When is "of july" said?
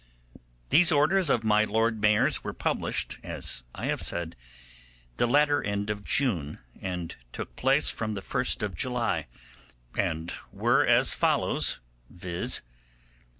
8.63-9.27